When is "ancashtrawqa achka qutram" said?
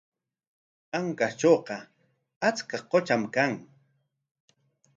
0.99-3.23